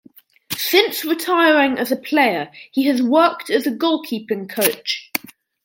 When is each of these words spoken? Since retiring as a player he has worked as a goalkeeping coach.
Since 0.57 1.05
retiring 1.05 1.77
as 1.77 1.91
a 1.91 1.95
player 1.95 2.49
he 2.71 2.85
has 2.87 3.03
worked 3.03 3.51
as 3.51 3.67
a 3.67 3.71
goalkeeping 3.71 4.49
coach. 4.49 5.11